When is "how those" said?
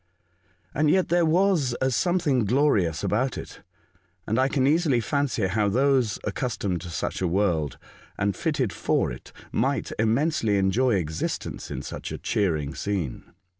5.45-6.17